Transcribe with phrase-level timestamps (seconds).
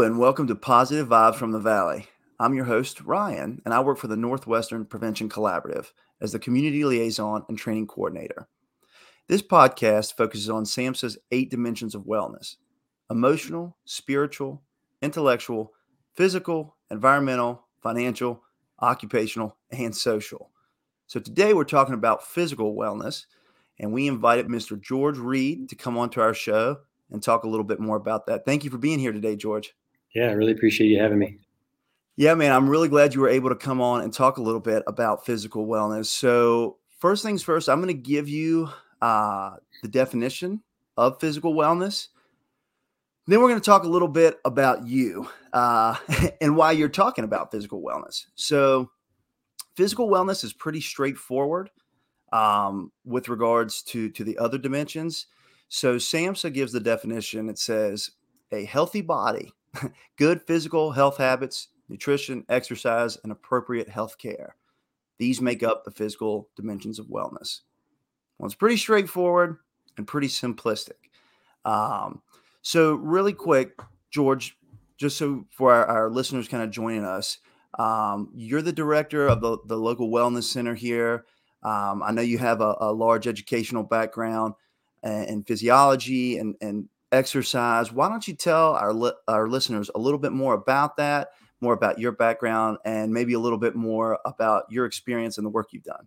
[0.00, 2.06] And welcome to Positive Vibes from the Valley.
[2.38, 5.92] I'm your host, Ryan, and I work for the Northwestern Prevention Collaborative
[6.22, 8.48] as the community liaison and training coordinator.
[9.28, 12.56] This podcast focuses on SAMHSA's eight dimensions of wellness
[13.10, 14.62] emotional, spiritual,
[15.02, 15.74] intellectual,
[16.14, 18.42] physical, environmental, financial,
[18.80, 20.50] occupational, and social.
[21.08, 23.26] So today we're talking about physical wellness,
[23.78, 24.80] and we invited Mr.
[24.80, 26.78] George Reid to come onto our show
[27.10, 28.46] and talk a little bit more about that.
[28.46, 29.74] Thank you for being here today, George.
[30.14, 31.38] Yeah, I really appreciate you having me.
[32.16, 34.60] Yeah, man, I'm really glad you were able to come on and talk a little
[34.60, 36.06] bit about physical wellness.
[36.06, 38.68] So, first things first, I'm going to give you
[39.00, 40.62] uh, the definition
[40.96, 42.08] of physical wellness.
[43.26, 45.96] Then we're going to talk a little bit about you uh,
[46.40, 48.26] and why you're talking about physical wellness.
[48.34, 48.90] So,
[49.76, 51.70] physical wellness is pretty straightforward
[52.32, 55.26] um, with regards to to the other dimensions.
[55.68, 57.48] So SAMHSA gives the definition.
[57.48, 58.10] It says
[58.52, 59.52] a healthy body,
[60.16, 64.56] good physical health habits, nutrition, exercise, and appropriate health care.
[65.18, 67.60] These make up the physical dimensions of wellness.
[68.38, 69.58] Well, it's pretty straightforward
[69.96, 71.10] and pretty simplistic.
[71.64, 72.22] Um,
[72.62, 73.78] so, really quick,
[74.10, 74.56] George,
[74.96, 77.38] just so for our, our listeners kind of joining us,
[77.78, 81.26] um, you're the director of the, the local wellness center here.
[81.62, 84.54] Um, I know you have a, a large educational background
[85.02, 87.92] and, physiology and, and exercise.
[87.92, 91.30] Why don't you tell our li- our listeners a little bit more about that,
[91.60, 95.50] more about your background, and maybe a little bit more about your experience and the
[95.50, 96.06] work you've done?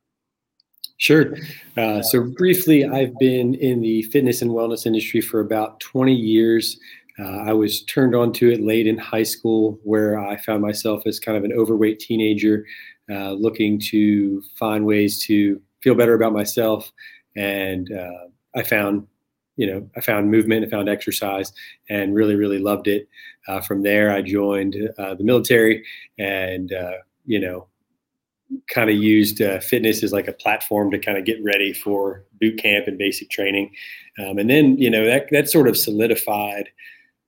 [0.97, 1.35] Sure.
[1.75, 6.79] Uh, so briefly, I've been in the fitness and wellness industry for about 20 years.
[7.19, 11.03] Uh, I was turned on to it late in high school, where I found myself
[11.05, 12.65] as kind of an overweight teenager,
[13.11, 16.91] uh, looking to find ways to feel better about myself
[17.35, 19.07] and uh, I found,
[19.55, 21.51] you know, I found movement, I found exercise,
[21.89, 23.07] and really, really loved it.
[23.47, 25.83] Uh, from there, I joined uh, the military,
[26.17, 27.67] and uh, you know,
[28.69, 32.23] kind of used uh, fitness as like a platform to kind of get ready for
[32.39, 33.71] boot camp and basic training.
[34.19, 36.69] Um, and then, you know, that that sort of solidified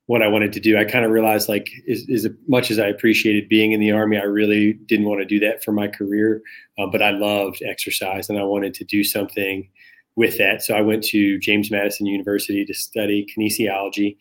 [0.07, 0.77] what I wanted to do.
[0.77, 4.17] I kind of realized like as, as, much as I appreciated being in the army,
[4.17, 6.43] I really didn't want to do that for my career.
[6.77, 9.67] Uh, but I loved exercise and I wanted to do something
[10.15, 10.63] with that.
[10.63, 14.17] So I went to James Madison University to study kinesiology.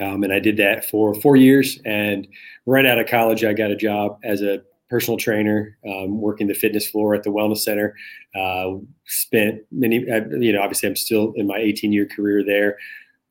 [0.00, 1.78] Um, and I did that for four years.
[1.84, 2.26] And
[2.66, 6.54] right out of college, I got a job as a personal trainer, um, working the
[6.54, 7.96] fitness floor at the wellness center.
[8.34, 8.74] Uh,
[9.06, 10.00] spent many,
[10.40, 12.76] you know, obviously I'm still in my 18 year career there.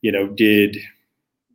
[0.02, 0.78] You know, did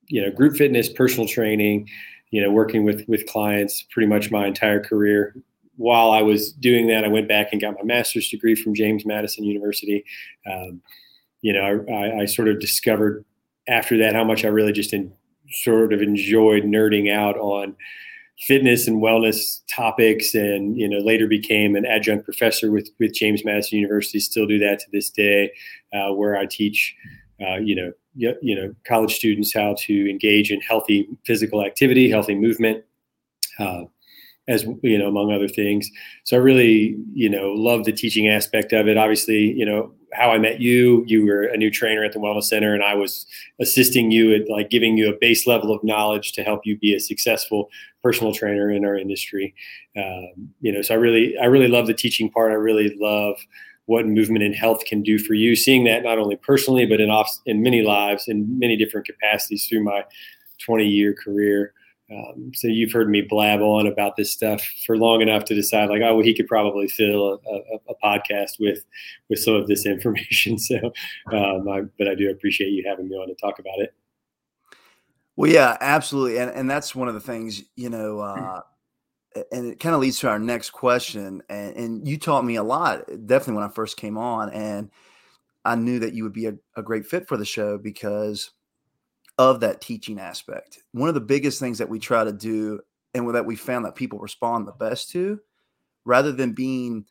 [0.07, 1.89] you know group fitness, personal training,
[2.31, 5.35] you know, working with with clients pretty much my entire career
[5.79, 9.07] while I was doing that, I went back and got my master's degree from James
[9.07, 10.05] Madison University.
[10.51, 10.83] Um,
[11.41, 13.25] you know, I, I, sort of discovered
[13.69, 15.13] after that how much I really just in,
[15.51, 17.77] sort of enjoyed nerding out on
[18.41, 23.45] fitness and wellness topics, and you know, later became an adjunct professor with with James
[23.45, 24.19] Madison University.
[24.19, 25.53] Still do that to this day,
[25.95, 26.95] uh, where I teach.
[27.41, 32.35] Uh, you know, you know, college students how to engage in healthy physical activity, healthy
[32.35, 32.83] movement.
[33.61, 33.85] Uh,
[34.49, 35.91] as you know, among other things.
[36.25, 38.97] So I really, you know, love the teaching aspect of it.
[38.97, 42.45] Obviously, you know, how I met you, you were a new trainer at the Wellness
[42.45, 43.27] Center, and I was
[43.61, 46.95] assisting you at like giving you a base level of knowledge to help you be
[46.95, 47.69] a successful
[48.03, 49.55] personal trainer in our industry.
[49.97, 52.53] Um, you know, so I really, I really love the teaching part.
[52.53, 53.37] I really love
[53.85, 55.57] what movement and health can do for you.
[55.57, 59.67] Seeing that not only personally, but in off, in many lives, in many different capacities
[59.67, 60.05] through my
[60.65, 61.73] 20 year career.
[62.11, 65.91] Um, so you've heard me blab on about this stuff for long enough to decide,
[65.91, 68.85] like, oh, well, he could probably fill a, a, a podcast with
[69.29, 70.59] with some of this information.
[70.59, 70.77] So,
[71.33, 73.95] um, I, but I do appreciate you having me on to talk about it.
[75.37, 78.63] Well, yeah, absolutely, and and that's one of the things, you know, uh,
[79.53, 81.43] and it kind of leads to our next question.
[81.49, 84.91] And, and you taught me a lot, definitely when I first came on, and
[85.65, 88.51] I knew that you would be a, a great fit for the show because
[89.39, 90.81] of that teaching aspect.
[90.93, 92.81] One of the biggest things that we try to do
[93.15, 95.41] and that we found that people respond the best to
[96.05, 97.05] rather than being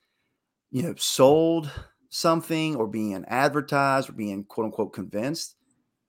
[0.71, 1.71] you know sold
[2.09, 5.55] something or being advertised or being quote unquote convinced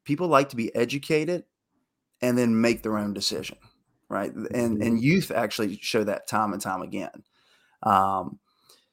[0.05, 1.44] people like to be educated
[2.23, 3.59] and then make their own decision
[4.09, 4.97] right and and mm-hmm.
[4.97, 7.23] youth actually show that time and time again
[7.85, 8.38] um,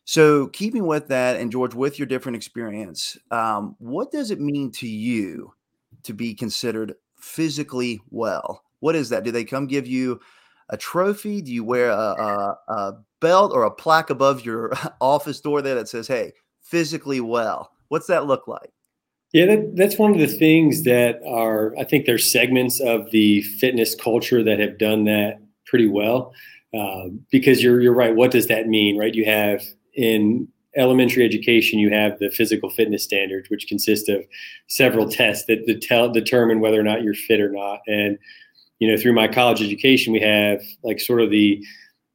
[0.03, 4.71] so keeping with that and george with your different experience um, what does it mean
[4.71, 5.51] to you
[6.03, 6.95] to be considered
[7.25, 8.63] physically well.
[8.79, 9.23] What is that?
[9.23, 10.19] Do they come give you
[10.69, 11.41] a trophy?
[11.41, 15.75] Do you wear a, a, a belt or a plaque above your office door there
[15.75, 17.71] that says, "Hey, physically well"?
[17.89, 18.71] What's that look like?
[19.33, 23.41] Yeah, that, that's one of the things that are, I think there's segments of the
[23.41, 26.33] fitness culture that have done that pretty well.
[26.73, 28.15] Uh, because you're, you're right.
[28.15, 29.13] What does that mean, right?
[29.13, 29.61] You have
[29.93, 34.23] in elementary education, you have the physical fitness standards, which consist of
[34.67, 35.65] several tests that,
[36.13, 37.79] determine whether or not you're fit or not.
[37.87, 38.17] And,
[38.79, 41.63] you know, through my college education, we have like sort of the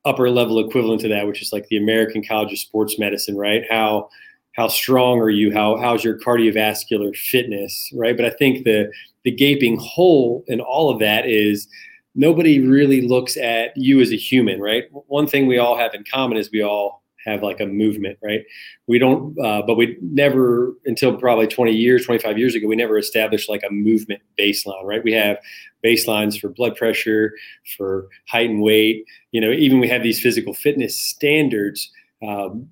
[0.04, 3.64] upper level equivalent to that, which is like the American College of Sports Medicine, right?
[3.70, 4.08] How
[4.56, 5.52] how strong are you?
[5.52, 8.16] How how's your cardiovascular fitness, right?
[8.16, 8.90] But I think the
[9.24, 11.68] the gaping hole in all of that is
[12.14, 14.84] nobody really looks at you as a human, right?
[14.90, 18.42] One thing we all have in common is we all have like a movement, right?
[18.86, 22.98] We don't, uh, but we never until probably 20 years, 25 years ago, we never
[22.98, 25.04] established like a movement baseline, right?
[25.04, 25.38] We have
[25.84, 27.34] baselines for blood pressure,
[27.76, 29.04] for height and weight.
[29.32, 31.90] You know, even we have these physical fitness standards.
[32.26, 32.68] Um,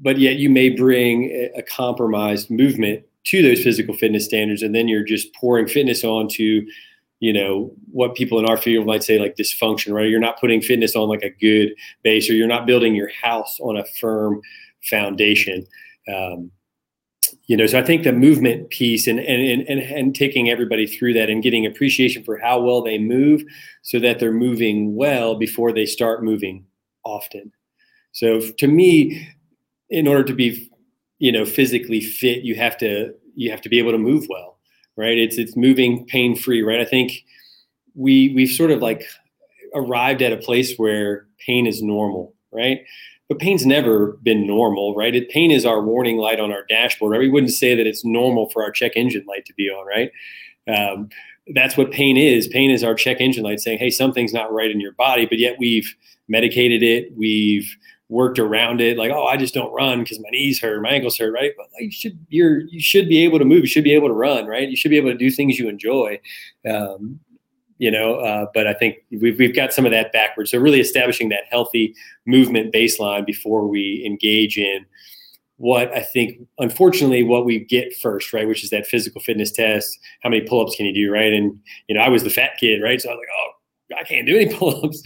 [0.00, 4.88] but yet you may bring a compromised movement to those physical fitness standards and then
[4.88, 6.66] you're just pouring fitness onto
[7.22, 10.08] you know what people in our field might say like dysfunction right?
[10.10, 11.68] You're not putting fitness on like a good
[12.02, 14.40] base or you're not building your house on a firm
[14.82, 15.64] foundation.
[16.12, 16.50] Um,
[17.46, 21.14] you know so i think the movement piece and, and and and taking everybody through
[21.14, 23.42] that and getting appreciation for how well they move
[23.82, 26.64] so that they're moving well before they start moving
[27.04, 27.50] often.
[28.12, 29.28] So to me
[29.90, 30.70] in order to be
[31.18, 34.58] you know physically fit you have to you have to be able to move well
[34.96, 35.18] right?
[35.18, 36.80] It's it's moving pain free right?
[36.80, 37.12] I think
[37.94, 39.04] we we've sort of like
[39.74, 42.80] arrived at a place where pain is normal right?
[43.28, 45.14] But pain's never been normal right?
[45.14, 47.20] It, pain is our warning light on our dashboard right?
[47.20, 50.10] We wouldn't say that it's normal for our check engine light to be on right?
[50.68, 51.08] Um,
[51.54, 52.46] that's what pain is.
[52.46, 55.38] Pain is our check engine light saying hey something's not right in your body but
[55.38, 55.94] yet we've
[56.28, 57.76] medicated it we've
[58.12, 61.16] worked around it like oh i just don't run because my knees hurt my ankles
[61.16, 61.52] hurt right?
[61.56, 64.08] But like, you should you're you should be able to move you should be able
[64.08, 64.68] to run right?
[64.68, 66.20] You should be able to do things you enjoy
[66.68, 67.18] um,
[67.78, 70.50] you know uh, but i think we've, we've got some of that backwards.
[70.50, 71.94] So really establishing that healthy
[72.26, 74.84] movement baseline before we engage in
[75.56, 78.46] what i think unfortunately what we get first right?
[78.46, 81.32] Which is that physical fitness test how many pull-ups can you do right?
[81.32, 83.00] And you know i was the fat kid right?
[83.00, 83.50] So i was like oh
[83.98, 85.02] I can't do any pull-ups.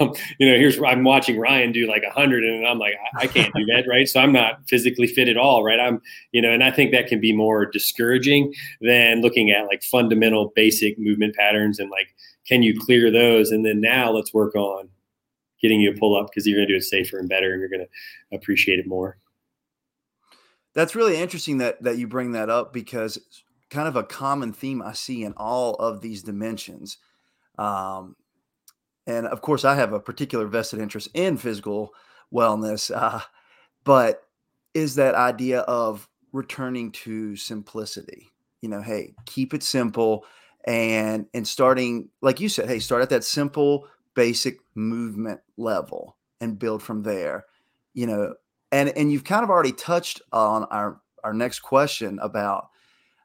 [0.00, 3.24] um, you know, here's I'm watching Ryan do like a hundred, and I'm like, I,
[3.24, 4.08] I, can't do that, right?
[4.08, 5.80] So I'm not physically fit at all, right?
[5.80, 6.00] I'm,
[6.32, 10.52] you know, and I think that can be more discouraging than looking at like fundamental,
[10.54, 12.14] basic movement patterns and like,
[12.46, 13.50] can you clear those?
[13.50, 14.88] And then now let's work on
[15.60, 17.70] getting you a pull-up because you're going to do it safer and better, and you're
[17.70, 19.16] going to appreciate it more.
[20.74, 23.18] That's really interesting that that you bring that up because
[23.70, 26.98] kind of a common theme I see in all of these dimensions
[27.58, 28.16] um,
[29.06, 31.92] and of course, I have a particular vested interest in physical
[32.32, 33.20] wellness, uh,
[33.84, 34.22] but
[34.72, 38.30] is that idea of returning to simplicity.
[38.60, 40.24] You know, hey, keep it simple
[40.66, 46.58] and and starting like you said, hey, start at that simple basic movement level and
[46.58, 47.44] build from there.
[47.92, 48.34] You know,
[48.72, 52.68] and and you've kind of already touched on our our next question about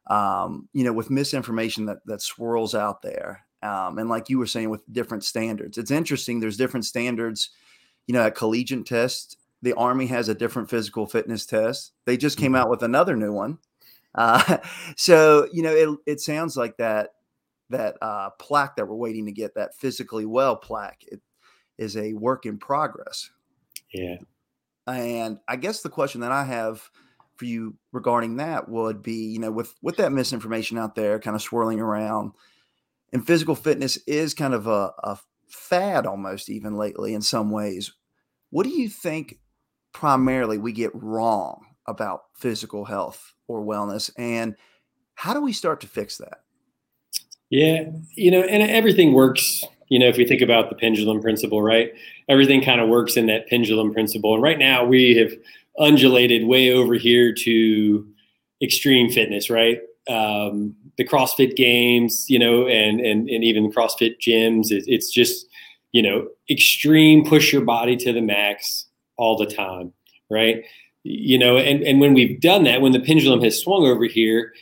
[0.07, 4.47] um, you know, with misinformation that that swirls out there um, and like you were
[4.47, 5.77] saying with different standards.
[5.77, 7.49] It's interesting there's different standards
[8.07, 11.91] you know at collegiate test the army has a different physical fitness test.
[12.05, 12.61] They just came mm-hmm.
[12.61, 13.57] out with another new one.
[14.15, 14.57] Uh,
[14.95, 17.11] so you know it, it sounds like that
[17.69, 21.21] that uh, plaque that we're waiting to get that physically well plaque it
[21.77, 23.29] is a work in progress.
[23.93, 24.17] Yeah.
[24.87, 26.89] And i guess the question that i have
[27.37, 31.35] for you regarding that would be you know with with that misinformation out there kind
[31.35, 32.31] of swirling around
[33.11, 37.91] and physical fitness is kind of a, a fad almost even lately in some ways.
[38.51, 39.39] What do you think
[39.93, 44.11] primarily we get wrong about physical health or wellness?
[44.17, 44.55] And
[45.15, 46.39] how do we start to fix that?
[47.49, 47.85] Yeah,
[48.15, 49.63] you know, and everything works.
[49.87, 51.91] You know, if we think about the pendulum principle, right?
[52.27, 54.35] Everything kind of works in that pendulum principle.
[54.35, 55.33] And right now we have
[55.79, 58.07] undulated way over here to
[58.61, 59.79] extreme fitness, right?
[60.09, 64.71] Um, the CrossFit games, you know, and and and even CrossFit gyms.
[64.71, 65.47] It, it's just
[65.91, 68.87] you know extreme push your body to the max
[69.17, 69.93] all the time,
[70.29, 70.63] right?
[71.03, 74.53] You know, and and when we've done that, when the pendulum has swung over here,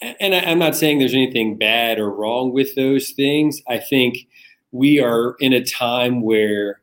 [0.00, 3.62] and I, I'm not saying there's anything bad or wrong with those things.
[3.68, 4.26] I think
[4.72, 6.80] we are in a time where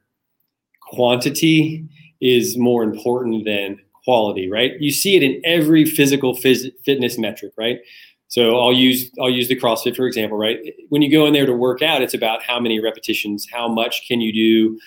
[0.81, 1.85] quantity
[2.21, 4.73] is more important than quality, right?
[4.79, 7.79] You see it in every physical phys- fitness metric, right?
[8.31, 10.57] So I'll use I'll use the CrossFit for example, right?
[10.87, 14.07] When you go in there to work out, it's about how many repetitions, how much
[14.07, 14.79] can you do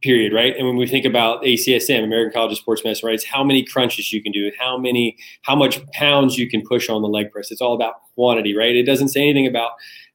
[0.00, 0.56] period, right?
[0.56, 3.62] And when we think about ACSM, American College of Sports Medicine, right, it's how many
[3.62, 7.30] crunches you can do, how many, how much pounds you can push on the leg
[7.30, 7.50] press.
[7.50, 8.74] It's all about quantity, right?
[8.74, 9.72] It doesn't say anything about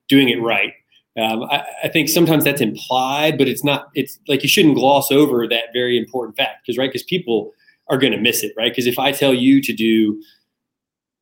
[0.08, 0.74] doing it right.
[1.16, 3.90] Um, I, I, think sometimes that's implied, but it's not.
[3.94, 7.52] It's like you shouldn't gloss over that very important fact, because right, because people
[7.90, 8.72] are going to miss it, right?
[8.72, 10.22] Because if I tell you to do,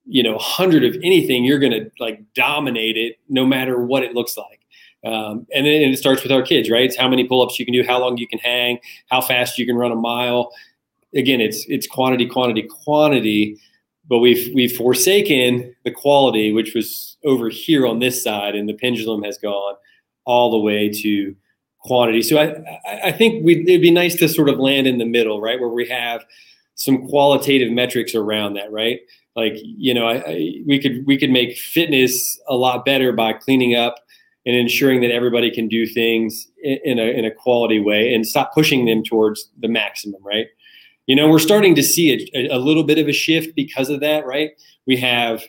[0.08, 4.14] you know, hundred of anything, you're going to like dominate it, no matter what it
[4.14, 4.62] looks like.
[5.06, 6.84] Um, and then and it starts with our kids, right?
[6.84, 9.66] It's how many pull-ups you can do, how long you can hang, how fast you
[9.66, 10.52] can run a mile.
[11.16, 13.60] Again, it's it's quantity, quantity, quantity.
[14.10, 18.74] But we've we've forsaken the quality, which was over here on this side, and the
[18.74, 19.76] pendulum has gone
[20.26, 21.36] all the way to
[21.80, 22.22] quantity.
[22.22, 25.42] So I I think we it'd be nice to sort of land in the middle,
[25.42, 26.26] right, where we have
[26.76, 29.00] some qualitative metrics around that, right?
[29.38, 33.34] Like you know, I, I, we could we could make fitness a lot better by
[33.34, 33.96] cleaning up
[34.48, 38.54] and ensuring that everybody can do things in a, in a quality way and stop
[38.54, 40.48] pushing them towards the maximum, right?
[41.06, 44.00] You know, we're starting to see a, a little bit of a shift because of
[44.00, 44.52] that, right?
[44.86, 45.44] We have,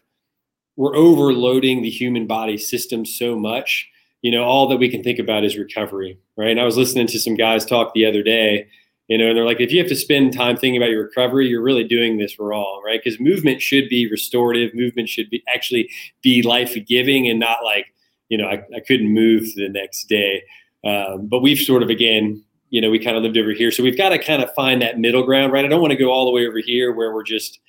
[0.75, 3.88] we're overloading the human body system so much.
[4.23, 6.50] You know, all that we can think about is recovery, right?
[6.50, 8.66] And I was listening to some guys talk the other day,
[9.08, 11.48] you know, and they're like, if you have to spend time thinking about your recovery,
[11.48, 13.00] you're really doing this wrong, right?
[13.02, 15.90] Because movement should be restorative, movement should be actually
[16.22, 17.86] be life giving and not like,
[18.28, 20.42] you know, I, I couldn't move the next day.
[20.84, 23.70] Um, but we've sort of, again, you know, we kind of lived over here.
[23.70, 25.64] So we've got to kind of find that middle ground, right?
[25.64, 27.60] I don't want to go all the way over here where we're just,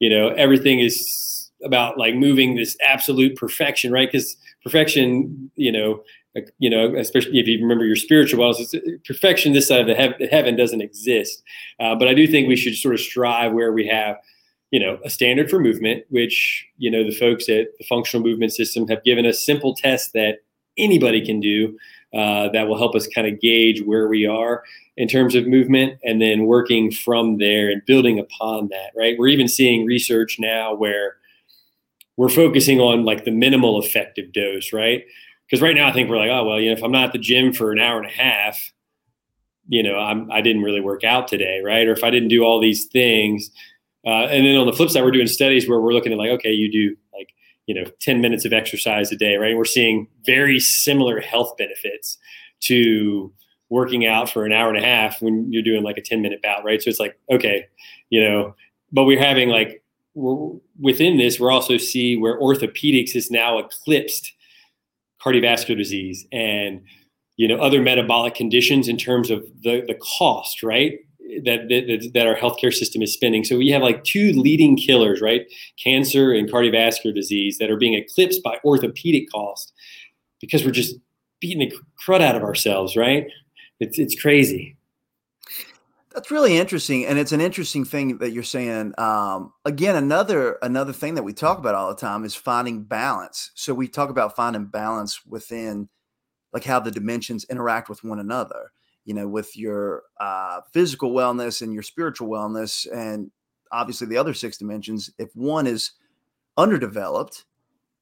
[0.00, 4.10] you know, everything is about like moving this absolute perfection, right?
[4.10, 6.02] Because perfection, you know,
[6.58, 10.56] you know, especially if you remember your spiritual wellness, perfection this side of the heaven
[10.56, 11.42] doesn't exist.
[11.80, 14.16] Uh, but I do think we should sort of strive where we have
[14.70, 18.52] you know, a standard for movement, which, you know, the folks at the functional movement
[18.52, 20.38] system have given us simple tests that
[20.78, 21.76] anybody can do
[22.14, 24.62] uh, that will help us kind of gauge where we are
[24.96, 29.18] in terms of movement and then working from there and building upon that, right?
[29.18, 31.16] We're even seeing research now where
[32.16, 35.04] we're focusing on like the minimal effective dose, right?
[35.50, 37.12] Because right now I think we're like, oh, well, you know, if I'm not at
[37.12, 38.72] the gym for an hour and a half,
[39.66, 41.86] you know, I'm, I didn't really work out today, right?
[41.88, 43.50] Or if I didn't do all these things,
[44.06, 46.30] uh, and then on the flip side, we're doing studies where we're looking at like,
[46.30, 47.28] okay, you do like,
[47.66, 49.50] you know, 10 minutes of exercise a day, right?
[49.50, 52.16] And we're seeing very similar health benefits
[52.60, 53.32] to
[53.70, 56.42] working out for an hour and a half when you're doing like a 10 minute
[56.42, 56.80] bout, right?
[56.80, 57.66] So it's like, okay,
[58.08, 58.54] you know,
[58.92, 59.82] but we're having like,
[60.14, 64.32] we're, within this, we're also see where orthopedics is now eclipsed
[65.24, 66.82] cardiovascular disease and,
[67.36, 70.98] you know, other metabolic conditions in terms of the, the cost, right?
[71.44, 73.44] that, that, that our healthcare system is spending.
[73.44, 75.46] So we have like two leading killers, right?
[75.82, 79.72] Cancer and cardiovascular disease that are being eclipsed by orthopedic cost
[80.40, 80.96] because we're just
[81.40, 81.74] beating the
[82.04, 83.26] crud out of ourselves, right?
[83.78, 84.76] It's it's crazy.
[86.12, 88.94] That's really interesting, and it's an interesting thing that you're saying.
[88.98, 93.52] Um, again, another another thing that we talk about all the time is finding balance.
[93.54, 95.88] So we talk about finding balance within,
[96.52, 98.72] like how the dimensions interact with one another
[99.04, 103.30] you know, with your uh, physical wellness and your spiritual wellness, and
[103.72, 105.10] obviously the other six dimensions.
[105.18, 105.92] If one is
[106.56, 107.44] underdeveloped,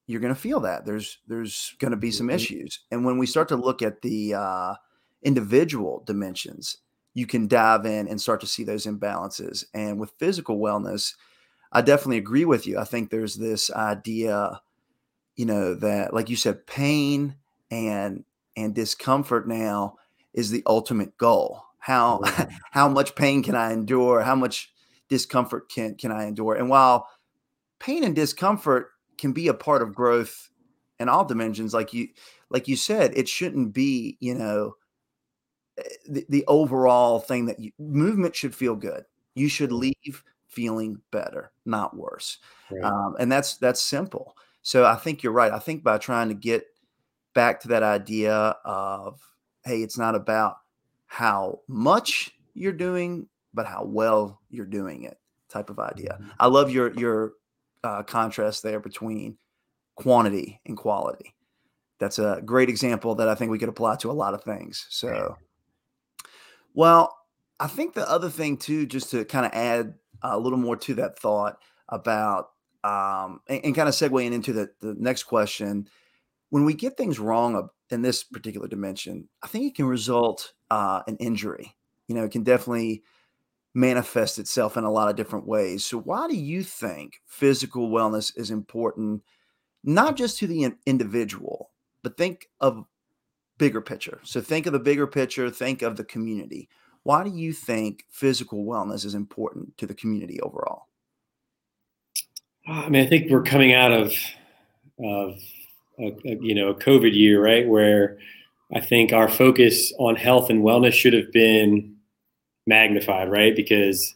[0.06, 2.36] you're going to feel that there's there's going to be some mm-hmm.
[2.36, 2.80] issues.
[2.90, 4.74] And when we start to look at the uh,
[5.22, 6.78] individual dimensions,
[7.18, 9.64] you can dive in and start to see those imbalances.
[9.74, 11.14] And with physical wellness,
[11.72, 12.78] I definitely agree with you.
[12.78, 14.60] I think there's this idea,
[15.34, 17.34] you know, that like you said, pain
[17.72, 18.24] and
[18.56, 19.96] and discomfort now
[20.32, 21.64] is the ultimate goal.
[21.80, 22.22] How
[22.70, 24.22] how much pain can I endure?
[24.22, 24.72] How much
[25.08, 26.54] discomfort can can I endure?
[26.54, 27.08] And while
[27.80, 30.50] pain and discomfort can be a part of growth
[31.00, 32.10] in all dimensions, like you
[32.48, 34.76] like you said, it shouldn't be you know
[36.08, 39.04] the, the overall thing that you movement should feel good.
[39.34, 42.38] You should leave feeling better, not worse.
[42.70, 42.84] Right.
[42.84, 44.36] Um, and that's that's simple.
[44.62, 45.52] So I think you're right.
[45.52, 46.66] I think by trying to get
[47.34, 49.20] back to that idea of
[49.64, 50.56] hey, it's not about
[51.06, 55.18] how much you're doing, but how well you're doing it
[55.48, 56.18] type of idea.
[56.20, 56.30] Mm-hmm.
[56.40, 57.32] I love your your
[57.84, 59.38] uh, contrast there between
[59.94, 61.34] quantity and quality.
[61.98, 64.86] That's a great example that I think we could apply to a lot of things.
[64.88, 65.36] So,
[66.74, 67.16] well,
[67.60, 70.94] I think the other thing too, just to kind of add a little more to
[70.94, 71.58] that thought
[71.88, 72.50] about
[72.84, 75.88] um, and, and kind of segueing into the, the next question,
[76.50, 81.02] when we get things wrong in this particular dimension, I think it can result uh,
[81.06, 81.74] in injury.
[82.06, 83.02] You know, it can definitely
[83.74, 85.84] manifest itself in a lot of different ways.
[85.84, 89.22] So, why do you think physical wellness is important,
[89.84, 91.70] not just to the individual,
[92.02, 92.84] but think of
[93.58, 94.20] bigger picture.
[94.22, 96.68] So think of the bigger picture, think of the community.
[97.02, 100.86] Why do you think physical wellness is important to the community overall?
[102.66, 104.12] I mean, I think we're coming out of,
[105.02, 105.38] of
[105.98, 107.66] a, a, you know, a COVID year, right?
[107.66, 108.18] Where
[108.74, 111.96] I think our focus on health and wellness should have been
[112.66, 113.56] magnified, right?
[113.56, 114.14] Because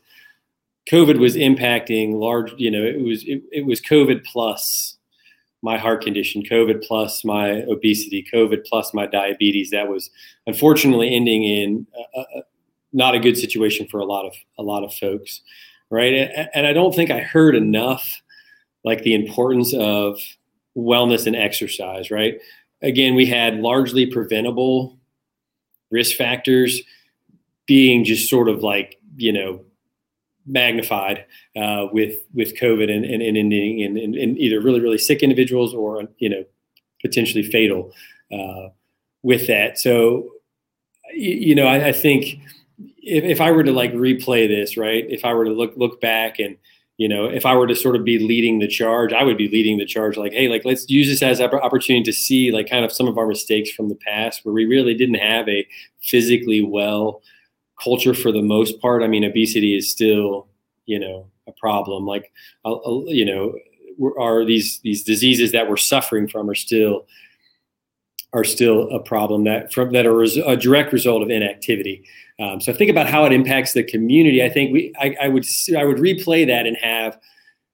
[0.91, 4.99] COVID was impacting large, you know, it was it, it was COVID plus
[5.63, 9.71] my heart condition, COVID plus my obesity, COVID plus my diabetes.
[9.71, 10.11] That was
[10.47, 12.43] unfortunately ending in a, a,
[12.93, 15.41] not a good situation for a lot of a lot of folks,
[15.91, 16.13] right?
[16.13, 18.23] And, and I don't think I heard enough
[18.85, 20.19] like the importance of
[20.77, 22.39] wellness and exercise, right?
[22.83, 24.99] Again, we had largely preventable
[25.91, 26.81] risk factors
[27.67, 29.65] being just sort of like you know
[30.47, 31.25] magnified
[31.57, 35.23] uh, with with COVID and and, and ending in, in, in, either really really sick
[35.23, 36.45] individuals or you know
[37.01, 37.93] potentially fatal
[38.33, 38.69] uh,
[39.23, 39.79] with that.
[39.79, 40.31] So
[41.15, 42.39] you, know I, I think
[42.99, 46.01] if, if, I were to like replay this right, if I were to look look
[46.01, 46.57] back and
[46.97, 49.49] you know if I were to sort of be leading the charge, I would be
[49.49, 52.69] leading the charge like hey like let's use this as an opportunity to see like
[52.69, 55.67] kind of some of our mistakes from the past where we really didn't have a
[56.01, 57.23] physically well
[57.83, 59.03] culture for the most part.
[59.03, 60.49] I mean, obesity is still,
[60.87, 62.07] you know, a problem.
[62.07, 62.33] Like,
[62.65, 63.55] uh, you know,
[64.19, 67.07] are these these diseases that we're suffering from are still
[68.33, 72.05] are still a problem that from that are a direct result of inactivity.
[72.41, 74.43] Um, so think about how it impacts the community.
[74.43, 75.45] I think we I, I would
[75.77, 77.19] I would replay that and have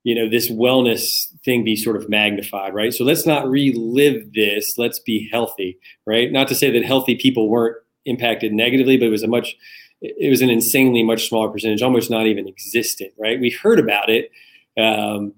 [0.03, 4.77] you know this wellness thing be sort of magnified right so let's not relive this
[4.77, 7.75] let's be healthy right not to say that healthy people weren't
[8.05, 9.55] impacted negatively but it was a much
[10.01, 13.39] it was an insanely much smaller percentage, almost not even existent, right?
[13.39, 14.31] We heard about it
[14.77, 15.33] um,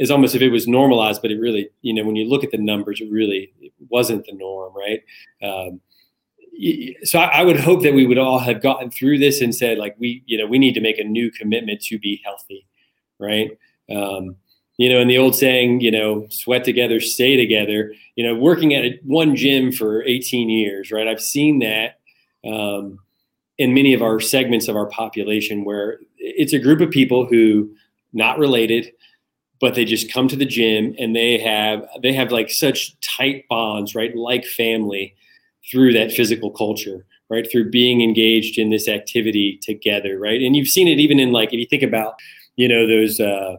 [0.00, 2.50] as almost if it was normalized, but it really, you know, when you look at
[2.50, 5.02] the numbers, it really it wasn't the norm, right?
[5.42, 5.80] Um,
[7.04, 9.78] so I, I, would hope that we would all have gotten through this and said,
[9.78, 12.66] like, we, you know, we need to make a new commitment to be healthy,
[13.18, 13.56] right?
[13.90, 14.36] Um,
[14.76, 17.94] you know, and the old saying, you know, sweat together, stay together.
[18.16, 21.08] You know, working at a, one gym for 18 years, right?
[21.08, 21.98] I've seen that.
[22.44, 22.98] Um,
[23.60, 27.70] in many of our segments of our population where it's a group of people who
[28.14, 28.90] not related
[29.60, 33.44] but they just come to the gym and they have they have like such tight
[33.50, 35.14] bonds right like family
[35.70, 40.40] through that physical culture right through being engaged in this activity together right?
[40.40, 42.14] And you've seen it even in like if you think about
[42.56, 43.56] you know those uh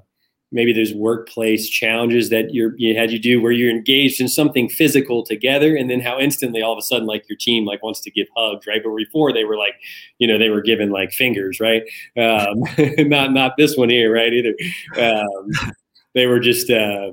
[0.52, 4.68] maybe there's workplace challenges that you're you had you do where you're engaged in something
[4.70, 8.02] physical together and then how instantly all of a sudden like your team like wants
[8.02, 8.82] to give hugs right?
[8.84, 9.76] But before they were like
[10.20, 11.84] you know they were given like fingers right?
[12.18, 12.64] Um,
[13.10, 14.56] not not this one here right either.
[14.98, 15.74] Um,
[16.14, 17.12] they were just uh,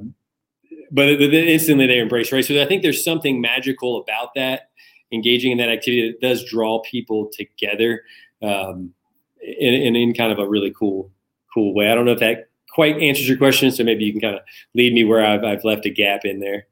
[0.91, 2.45] but instantly they embrace right?
[2.45, 4.71] So i think there's something magical about that
[5.13, 8.03] engaging in that activity that does draw people together
[8.43, 8.93] um,
[9.41, 11.11] in, in, in kind of a really cool
[11.53, 11.91] cool way.
[11.91, 13.71] I don't know if that quite answers your question.
[13.73, 14.43] So maybe you can kind of
[14.75, 16.67] lead me where I've, I've left a gap in there.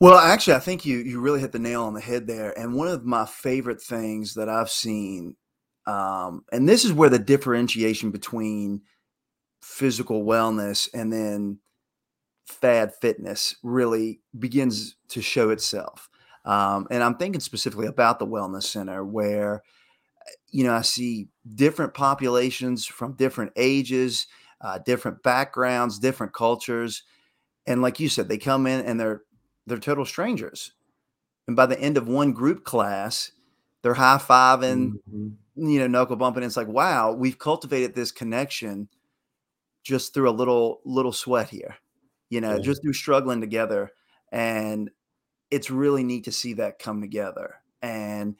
[0.00, 2.56] Well, actually, I think you you really hit the nail on the head there.
[2.56, 5.34] And one of my favorite things that I've seen,
[5.86, 8.82] um, and this is where the differentiation between
[9.60, 11.58] physical wellness and then
[12.46, 16.08] fad fitness really begins to show itself.
[16.44, 19.62] Um, and I'm thinking specifically about the wellness center where,
[20.50, 24.28] you know, I see different populations from different ages
[24.60, 27.02] uh, different backgrounds, different cultures,
[27.66, 29.22] and like you said, they come in and they're
[29.66, 30.72] they're total strangers.
[31.46, 33.32] And by the end of one group class,
[33.82, 35.68] they're high fiving, mm-hmm.
[35.68, 36.42] you know, knuckle bumping.
[36.42, 38.88] It's like, wow, we've cultivated this connection
[39.82, 41.76] just through a little little sweat here,
[42.30, 42.62] you know, yeah.
[42.62, 43.92] just through struggling together.
[44.32, 44.90] And
[45.50, 47.54] it's really neat to see that come together.
[47.80, 48.36] And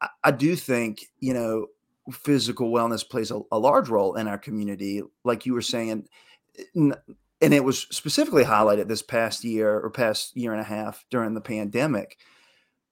[0.00, 1.66] I, I do think, you know,
[2.10, 6.08] physical wellness plays a, a, large role in our community, like you were saying.
[6.74, 6.94] And
[7.40, 11.40] it was specifically highlighted this past year or past year and a half during the
[11.40, 12.18] pandemic.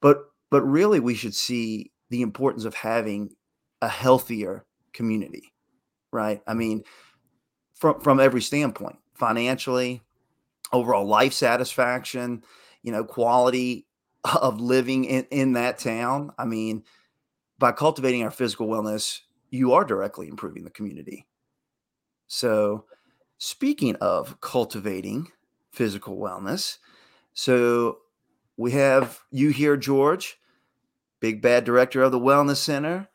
[0.01, 0.17] But
[0.49, 3.35] but really we should see the importance of having
[3.81, 5.53] a healthier community,
[6.11, 6.41] right?
[6.47, 6.83] I mean,
[7.73, 10.01] from from every standpoint, financially,
[10.71, 12.43] overall life satisfaction,
[12.83, 13.85] you know, quality
[14.23, 16.31] of living in, in that town.
[16.37, 16.83] I mean,
[17.61, 19.21] by cultivating our physical wellness,
[19.51, 21.27] you are directly improving the community.
[22.27, 22.85] So,
[23.37, 25.31] speaking of cultivating
[25.71, 26.79] physical wellness,
[27.33, 27.99] so
[28.57, 30.37] we have you here, George,
[31.19, 33.07] big bad director of the Wellness Center,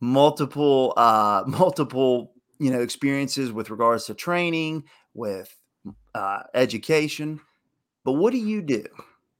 [0.00, 5.54] multiple, uh, multiple, you know, experiences with regards to training, with
[6.14, 7.40] uh, education.
[8.04, 8.84] But what do you do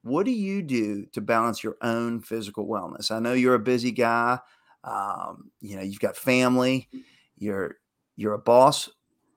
[0.02, 3.10] what do you do to balance your own physical wellness?
[3.10, 4.38] I know you're a busy guy.
[4.84, 6.88] Um, you know, you've got family.
[7.36, 7.76] You're
[8.16, 8.90] you're a boss.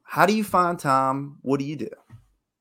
[0.03, 1.37] How do you find time?
[1.41, 1.89] What do you do?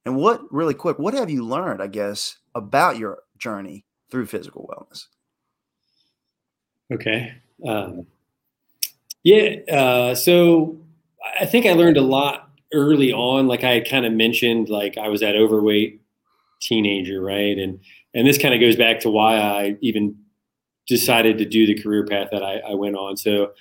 [0.04, 4.70] And what really quick, what have you learned, I guess, about your journey through physical
[4.70, 5.06] wellness?
[6.92, 7.34] Okay.
[7.66, 8.06] Um,
[9.22, 9.56] yeah.
[9.70, 10.78] Uh, so
[11.40, 13.46] I think I learned a lot early on.
[13.46, 16.02] Like I kind of mentioned, like I was at overweight
[16.64, 17.56] teenager, right?
[17.56, 17.78] And
[18.14, 20.16] and this kind of goes back to why I even
[20.86, 23.16] decided to do the career path that I, I went on.
[23.16, 23.52] So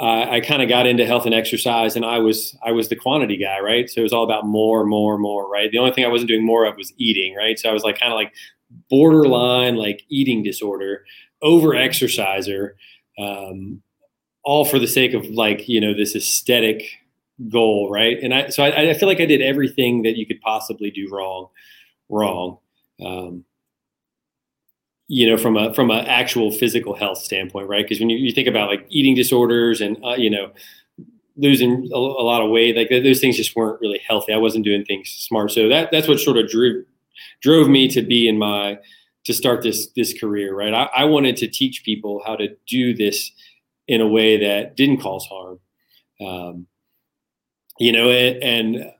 [0.00, 3.36] I kind of got into health and exercise, and I was I was the quantity
[3.36, 3.88] guy, right?
[3.88, 5.70] So it was all about more, more, more, right?
[5.70, 7.58] The only thing I wasn't doing more of was eating, right?
[7.58, 8.32] So I was like kind of like
[8.88, 11.04] borderline like eating disorder,
[11.42, 12.76] over exerciser,
[13.18, 13.82] um,
[14.44, 16.82] all for the sake of like you know this aesthetic
[17.48, 18.18] goal, right?
[18.22, 21.08] And I so I, I feel like I did everything that you could possibly do
[21.12, 21.48] wrong,
[22.12, 22.58] wrong.
[23.04, 23.44] Um,
[25.08, 27.84] you know, from a from an actual physical health standpoint, right?
[27.84, 30.52] Because when you, you think about like eating disorders and uh, you know
[31.36, 34.32] losing a, a, lot of weight, like those things just weren't really healthy.
[34.32, 36.84] I wasn't doing things smart, so that that's what sort of drew
[37.42, 38.78] drove me to be in my
[39.24, 40.72] to start this this career, right?
[40.72, 43.32] I, I wanted to teach people how to do this
[43.88, 45.58] in a way that didn't cause harm.
[46.20, 46.66] Um,
[47.78, 48.92] you know, and, and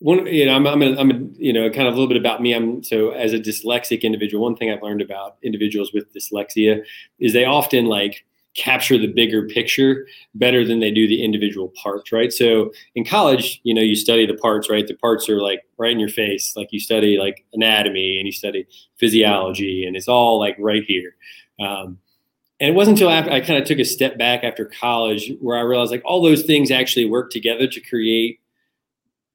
[0.00, 2.16] one, you know, I'm, I'm, a, I'm a, you know, kind of a little bit
[2.16, 2.52] about me.
[2.52, 6.84] I'm so as a dyslexic individual, one thing I've learned about individuals with dyslexia
[7.18, 12.12] is they often like capture the bigger picture better than they do the individual parts,
[12.12, 12.32] right?
[12.32, 14.86] So in college, you know, you study the parts, right?
[14.86, 16.54] The parts are like right in your face.
[16.56, 18.66] Like you study like anatomy and you study
[18.98, 21.14] physiology and it's all like right here.
[21.60, 21.98] Um,
[22.60, 25.56] and it wasn't until after I kind of took a step back after college where
[25.56, 28.40] I realized like all those things actually work together to create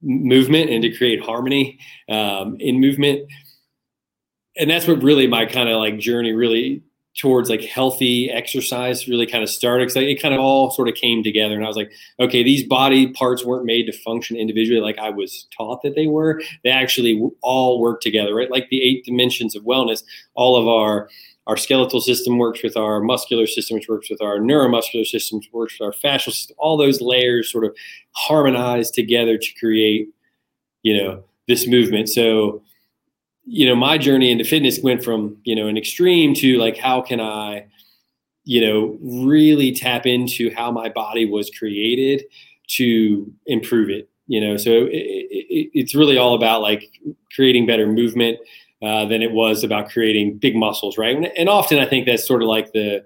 [0.04, 3.28] movement and to create harmony um, in movement.
[4.58, 6.84] And that's what really my kind of like journey really
[7.16, 10.96] towards like healthy exercise really kind of started because it kind of all sort of
[10.96, 11.56] came together.
[11.56, 15.12] And i was like okay these body parts weren't made to function individually like i
[15.12, 16.42] was taught that they were.
[16.64, 18.50] They actually all work together right?
[18.50, 21.10] Like the eight dimensions of wellness all of our
[21.48, 25.50] our skeletal system works with our muscular system which works with our neuromuscular system which
[25.52, 27.76] works with our fascial system all those layers sort of
[28.12, 30.08] harmonize together to create
[30.84, 32.62] you know this movement so
[33.46, 37.02] you know, my journey into fitness went from, you know, an extreme to like, how
[37.02, 37.68] can I,
[38.46, 42.24] you know, really tap into how my body was created
[42.70, 44.58] to improve it, you know?
[44.58, 46.90] So it, it, it's really all about like
[47.36, 48.40] creating better movement
[48.84, 51.16] uh, than it was about creating big muscles, right?
[51.16, 53.06] And, and often I think that's sort of like the,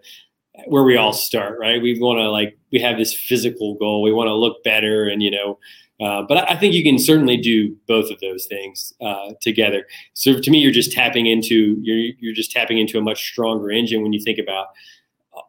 [0.66, 1.82] where we all start, right?
[1.82, 4.02] We want to like, we have this physical goal.
[4.02, 5.60] We want to look better and, you know,
[6.00, 9.86] uh, but I think you can certainly do both of those things uh, together.
[10.14, 13.72] So to me, you're just tapping into you're you're just tapping into a much stronger
[13.72, 14.68] engine when you think about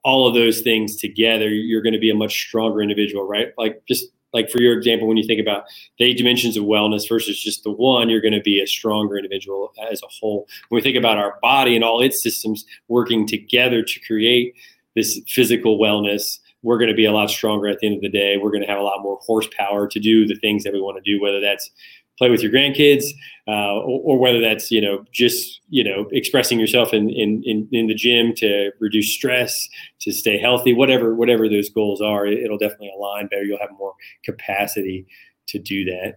[0.05, 1.49] all of those things together.
[1.51, 3.53] You're going to be a much stronger individual, right?
[3.59, 5.65] Like just like for your example, when you think about
[5.99, 9.17] the eight dimensions of wellness versus just the one, you're going to be a stronger
[9.17, 10.47] individual as a whole.
[10.69, 14.55] When we think about our body and all its systems working together to create
[14.95, 18.09] this physical wellness we're going to be a lot stronger at the end of the
[18.09, 18.37] day.
[18.37, 21.03] We're going to have a lot more horsepower to do the things that we want
[21.03, 21.71] to do, whether that's
[22.19, 23.05] play with your grandkids
[23.47, 27.69] uh, or, or, whether that's you know just you know expressing yourself in, in, in
[27.73, 29.69] in the gym to reduce stress
[30.01, 33.45] to stay healthy whatever whatever those goals are it'll definitely align better.
[33.45, 35.07] You'll have more capacity
[35.47, 36.17] to do that.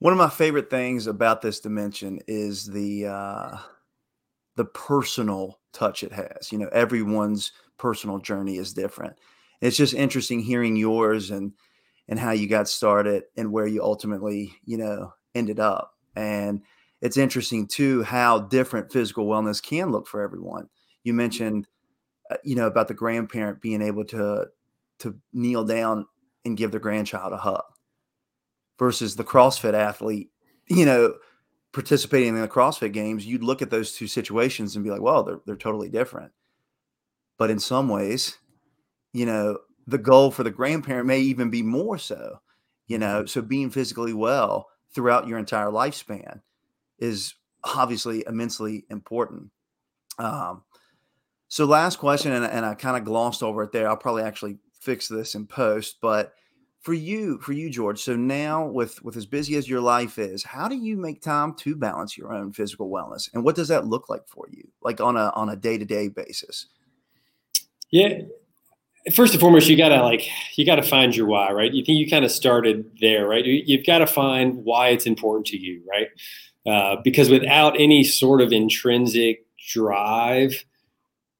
[0.00, 3.56] One of my favorite things about this dimension is the uh,
[4.56, 6.52] the personal touch it has.
[6.52, 9.16] You know everyone's personal journey is different.
[9.60, 11.52] It's just interesting hearing yours and
[12.08, 15.94] and how you got started and where you ultimately, you know, ended up.
[16.16, 16.62] And
[17.00, 20.68] it's interesting too how different physical wellness can look for everyone.
[21.04, 21.66] You mentioned
[22.30, 24.46] uh, you know about the grandparent being able to
[24.98, 26.06] to kneel down
[26.44, 27.62] and give their grandchild a hug
[28.78, 30.30] versus the CrossFit athlete,
[30.68, 31.14] you know,
[31.72, 35.22] participating in the CrossFit games, you'd look at those two situations and be like, well,
[35.22, 36.32] they're, they're totally different.
[37.36, 38.38] But in some ways,
[39.12, 42.40] you know, the goal for the grandparent may even be more so,
[42.86, 46.42] you know, so being physically well throughout your entire lifespan
[46.98, 49.50] is obviously immensely important.
[50.18, 50.62] Um,
[51.48, 53.88] so last question, and, and I kind of glossed over it there.
[53.88, 56.34] I'll probably actually fix this in post, but
[56.80, 58.00] for you, for you, George.
[58.00, 61.54] So now with with as busy as your life is, how do you make time
[61.54, 65.00] to balance your own physical wellness, and what does that look like for you, like
[65.00, 66.66] on a on a day to day basis?
[67.90, 68.20] Yeah.
[69.14, 71.72] First and foremost, you gotta like you gotta find your why, right?
[71.72, 73.44] You think you kind of started there, right?
[73.44, 76.08] You, have got to find why it's important to you, right?
[76.68, 80.64] uh, because without any sort of intrinsic drive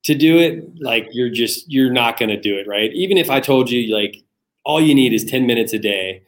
[0.04, 2.92] to do it, like you're just you're not to do it, right?
[2.94, 4.16] Even if I told you like
[4.64, 6.22] all you need is 10 minutes a day,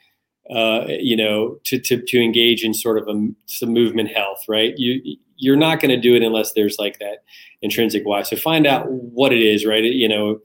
[0.54, 4.74] uh, you know, to, to, to engage in sort of a, some movement health, right?
[4.76, 7.24] You, you're not to do it unless there's like that
[7.62, 8.22] intrinsic why.
[8.22, 9.84] So find out what it is, right?
[9.84, 10.40] You know,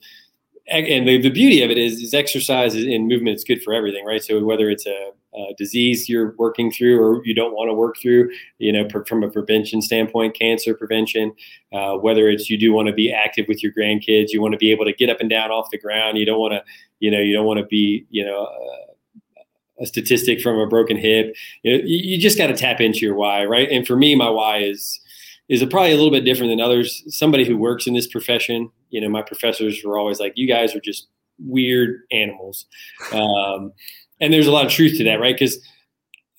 [0.67, 4.03] and the, the beauty of it is, is exercise and movement is good for everything,
[4.03, 4.23] right?
[4.23, 7.97] So whether it's a, a disease you're working through or you don't want to work
[8.01, 11.33] through, you know, per, from a prevention standpoint, cancer prevention,
[11.71, 14.57] uh, whether it's you do want to be active with your grandkids, you want to
[14.57, 16.63] be able to get up and down off the ground, you don't want to,
[16.99, 18.91] you know, you don't want to be, you know, uh,
[19.81, 21.35] a statistic from a broken hip.
[21.63, 23.69] You, know, you just got to tap into your why, right?
[23.69, 24.99] And for me, my why is
[25.49, 27.03] is probably a little bit different than others.
[27.07, 30.75] Somebody who works in this profession, you know, my professors were always like, "You guys
[30.75, 31.07] are just
[31.39, 32.65] weird animals,"
[33.11, 33.71] um,
[34.19, 35.35] and there's a lot of truth to that, right?
[35.35, 35.59] Because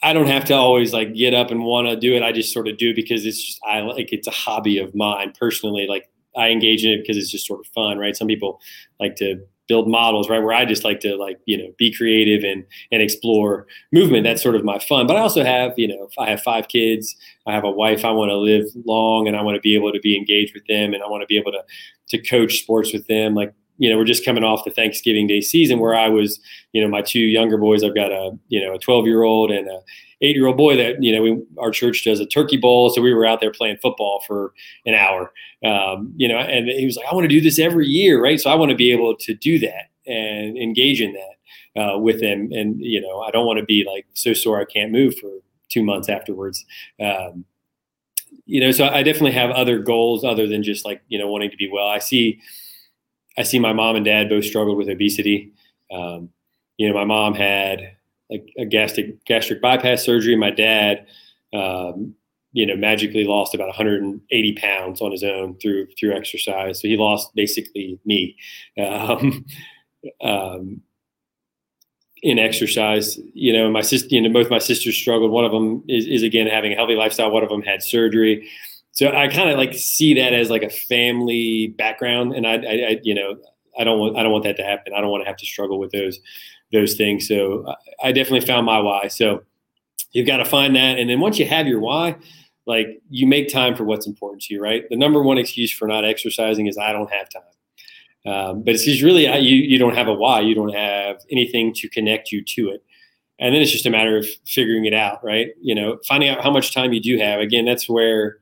[0.03, 2.23] I don't have to always like get up and want to do it.
[2.23, 5.33] I just sort of do because it's just I like it's a hobby of mine
[5.39, 5.87] personally.
[5.87, 8.17] Like I engage in it because it's just sort of fun, right?
[8.17, 8.61] Some people
[9.01, 10.39] like to build models, right?
[10.39, 14.25] Where I just like to like, you know, be creative and and explore movement.
[14.25, 15.07] That's sort of my fun.
[15.07, 17.15] But I also have, you know, I have five kids,
[17.47, 19.93] I have a wife, I want to live long and I want to be able
[19.93, 21.63] to be engaged with them and I want to be able to
[22.09, 23.35] to coach sports with them.
[23.35, 26.41] Like, you know, we're just coming off the Thanksgiving Day season where I was,
[26.73, 29.51] you know, my two younger boys, I've got a, you know, a 12 year old
[29.51, 29.81] and a
[30.23, 32.91] eight year old boy that you know we, our church does a turkey bowl.
[32.91, 34.53] So we were out there playing football for
[34.85, 35.33] an hour.
[35.65, 38.41] Um, you know and he was like i want to do this every year right?
[38.41, 42.21] So i want to be able to do that and engage in that uh, with
[42.21, 45.17] them and you know i don't want to be like so sore i can't move
[45.19, 45.31] for
[45.69, 46.65] two months afterwards.
[47.01, 47.45] Um,
[48.45, 51.51] you know so i definitely have other goals other than just like you know wanting
[51.51, 51.89] to be well.
[51.89, 52.41] I see
[53.39, 55.53] i see my mom and dad both struggled with obesity
[55.93, 56.29] um,
[56.77, 57.97] you know my mom had
[58.31, 60.37] like a gastric gastric bypass surgery.
[60.37, 61.07] My dad,
[61.53, 62.15] um,
[62.53, 66.81] you know, magically lost about 180 pounds on his own through through exercise.
[66.81, 68.37] So he lost basically me.
[68.79, 69.45] Um,
[70.23, 70.83] um,
[72.23, 75.31] in exercise, you know, my sister, you know, both my sisters struggled.
[75.31, 77.31] One of them is, is again having a healthy lifestyle.
[77.31, 78.49] One of them had surgery.
[78.97, 82.73] So I kind of like see that as like a family background, and I, I,
[82.73, 83.37] I, you know,
[83.79, 84.95] I don't want I don't want that to happen.
[84.97, 86.19] I don't want to have to struggle with those
[86.73, 87.29] those things.
[87.29, 89.09] So I definitely found my why.
[89.09, 89.43] So
[90.13, 90.99] you've got to find that.
[90.99, 92.17] And then once you have your why,
[92.65, 94.85] like you make time for what's important to you, right?
[94.89, 97.43] The number one excuse for not exercising is I don't have time.
[98.33, 100.41] Um, but it's just really you, you don't have a why.
[100.41, 102.83] You don't have anything to connect you to it.
[103.39, 105.49] And then it's just a matter of figuring it out, right?
[105.61, 107.41] You know, finding out how much time you do have.
[107.41, 108.39] Again, that's where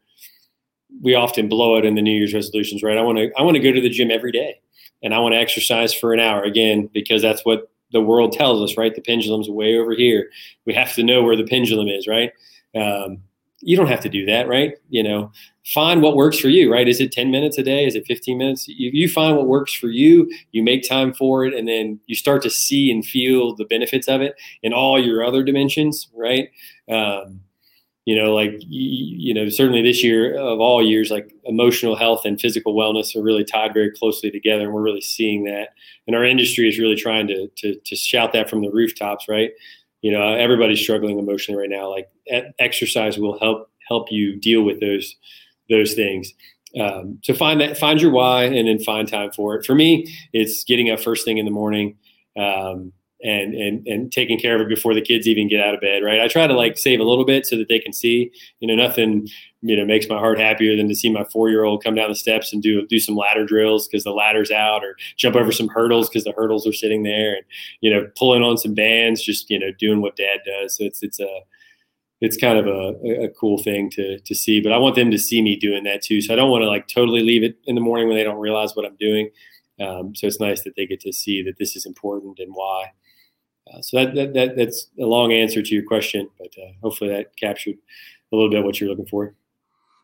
[1.03, 2.99] we often blow it in the New Year's resolutions, right?
[2.99, 4.61] I want to I want to go to the gym every day
[5.03, 8.61] and I want to exercise for an hour again because that's what the world tells
[8.69, 8.95] us, right?
[8.95, 10.31] The pendulum's way over here.
[10.65, 12.33] We have to know where the pendulum is, right?
[12.75, 13.23] Um,
[13.61, 14.75] you don't have to do that, right?
[14.91, 15.33] You know,
[15.65, 16.89] find what works for you, right?
[16.89, 17.87] Is it 10 minutes a day?
[17.87, 18.69] Is it 15 minutes?
[18.69, 22.15] You, you find what works for you, you make time for it, and then you
[22.15, 26.51] start to see and feel the benefits of it in all your other dimensions, right?
[26.91, 27.41] Um,
[28.05, 32.39] you know, like, you, know, certainly this year of all years, like emotional health and
[32.39, 34.65] physical wellness are really tied very closely together.
[34.65, 35.71] And we're really seeing that.
[36.07, 39.53] And our industry is really trying to, to, to shout that from the rooftops, right?
[40.03, 41.89] You know, everybody's struggling emotionally right now.
[41.89, 42.11] Like
[42.59, 45.17] exercise will help, help you deal with those,
[45.71, 46.35] those things.
[46.79, 49.65] Um, so find that, find your why and then find time for it.
[49.65, 51.97] For me, it's getting up first thing in the morning.
[52.37, 55.81] Um, and and and taking care of it before the kids even get out of
[55.81, 56.21] bed right?
[56.21, 58.31] I try to like save a little bit so that they can see.
[58.61, 59.29] You know nothing
[59.63, 62.11] you know makes my heart happier than to see my four year old come down
[62.11, 65.51] the steps and do do some ladder drills because the ladder's out or jump over
[65.51, 67.45] some hurdles because the hurdles are sitting there and
[67.81, 70.77] you know pulling on some bands just you know doing what dad does.
[70.77, 71.41] So it's it's a
[72.21, 75.19] it's kind of a, a cool thing to to see but i want them to
[75.19, 76.21] see me doing that too.
[76.21, 78.39] So i don't want to like totally leave it in the morning when they don't
[78.39, 79.31] realize what i'm doing.
[79.81, 82.93] Um, so it's nice that they get to see that this is important and why
[83.73, 87.11] uh, so that, that, that, that's a long answer to your question, but uh, hopefully
[87.11, 87.77] that captured
[88.33, 89.35] a little bit what you're looking for.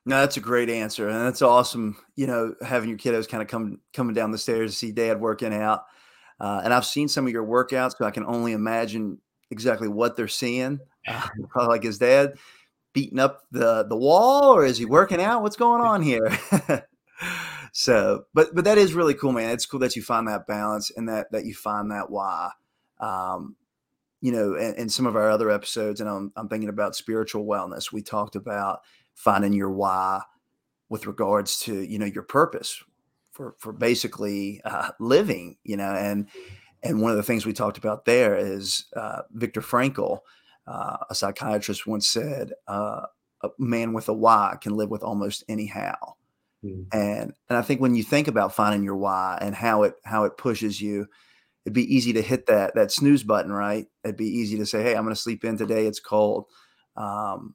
[0.06, 1.96] No, that's a great answer, and that's awesome.
[2.16, 5.20] You know, having your kiddos kind of come coming down the stairs to see dad
[5.20, 5.84] working out,
[6.40, 9.18] uh, and I've seen some of your workouts, so I can only imagine
[9.50, 10.80] exactly what they're seeing.
[11.06, 12.34] Uh, probably like his dad
[12.94, 15.42] beating up the the wall, or is he working out?
[15.42, 16.30] What's going on here?
[17.72, 19.50] so, but but that is really cool, man.
[19.50, 22.52] It's cool that you find that balance and that that you find that why
[23.00, 23.56] um,
[24.20, 27.46] you know, in, in, some of our other episodes, and I'm, I'm thinking about spiritual
[27.46, 28.80] wellness, we talked about
[29.14, 30.20] finding your why
[30.88, 32.82] with regards to, you know, your purpose
[33.32, 36.28] for, for basically uh, living, you know, and,
[36.82, 40.20] and one of the things we talked about there is uh, Viktor Frankl,
[40.66, 43.02] uh, a psychiatrist once said, uh,
[43.42, 46.16] a man with a why can live with almost any how.
[46.64, 46.86] Mm.
[46.92, 50.24] And and I think when you think about finding your why and how it how
[50.24, 51.06] it pushes you,
[51.64, 53.86] it'd be easy to hit that that snooze button, right?
[54.04, 55.86] It'd be easy to say, "Hey, I'm going to sleep in today.
[55.86, 56.46] It's cold."
[56.96, 57.54] Um,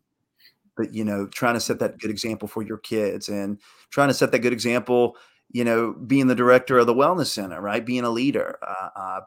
[0.75, 4.13] but you know, trying to set that good example for your kids and trying to
[4.13, 5.15] set that good example,
[5.51, 7.85] you know, being the director of the wellness center, right?
[7.85, 8.57] Being a leader.
[8.61, 9.21] Uh, uh,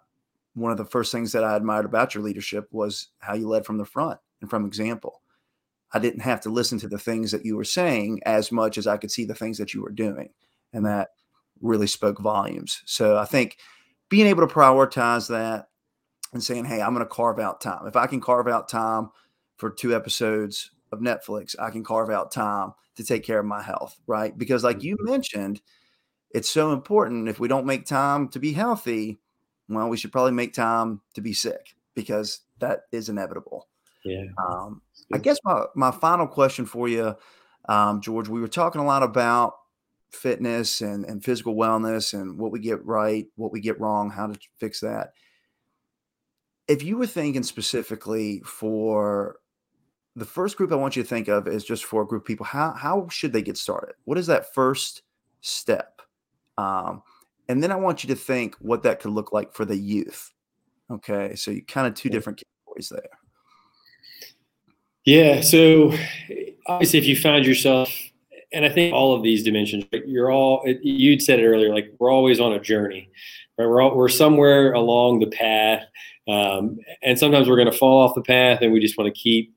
[0.55, 3.64] one of the first things that I admired about your leadership was how you led
[3.64, 5.23] from the front and from example.
[5.93, 8.87] I didn't have to listen to the things that you were saying as much as
[8.87, 10.31] I could see the things that you were doing.
[10.73, 11.11] And that
[11.62, 12.83] really spoke volumes.
[12.85, 13.57] So I think
[14.09, 15.68] being able to prioritize that
[16.33, 17.87] and saying, hey, I'm going to carve out time.
[17.87, 19.11] If I can carve out time
[19.57, 23.62] for two episodes of Netflix, I can carve out time to take care of my
[23.62, 24.37] health, right?
[24.37, 25.11] Because, like you mm-hmm.
[25.11, 25.61] mentioned,
[26.31, 27.29] it's so important.
[27.29, 29.18] If we don't make time to be healthy,
[29.68, 33.68] well, we should probably make time to be sick because that is inevitable.
[34.05, 34.25] Yeah.
[34.38, 37.16] Um, I guess my, my final question for you,
[37.68, 39.55] um, George, we were talking a lot about
[40.11, 44.27] fitness and, and physical wellness and what we get right, what we get wrong, how
[44.27, 45.12] to fix that.
[46.66, 49.37] If you were thinking specifically for
[50.16, 52.27] the first group I want you to think of is just for a group of
[52.27, 53.94] people, how, how should they get started?
[54.05, 55.03] What is that first
[55.40, 56.03] step?
[56.57, 57.03] Um,
[57.49, 60.33] and then I want you to think what that could look like for the youth.
[60.90, 61.35] Okay.
[61.35, 63.18] So you kind of two different categories there.
[65.05, 65.40] Yeah.
[65.40, 65.94] So
[66.66, 67.90] obviously, if you find yourself,
[68.53, 72.11] and I think all of these dimensions, you're all, you'd said it earlier, like we're
[72.11, 73.11] always on a journey,
[73.59, 73.67] right?
[73.67, 75.83] We're, all, we're somewhere along the path.
[76.27, 79.21] Um, and sometimes we're going to fall off the path and we just want to
[79.21, 79.55] keep